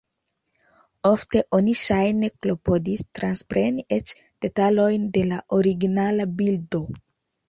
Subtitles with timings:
[1.07, 4.13] Ofte oni ŝajne klopodis transpreni eĉ
[4.47, 6.83] detalojn de la originala bildo.